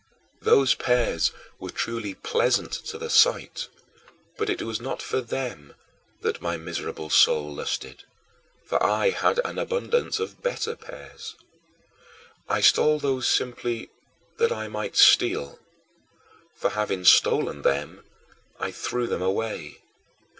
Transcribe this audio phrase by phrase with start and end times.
[0.41, 3.67] Those pears were truly pleasant to the sight,
[4.35, 5.75] but it was not for them
[6.21, 8.03] that my miserable soul lusted,
[8.65, 11.35] for I had an abundance of better pears.
[12.49, 13.91] I stole those simply
[14.39, 15.59] that I might steal,
[16.57, 18.03] for, having stolen them,
[18.59, 19.83] I threw them away.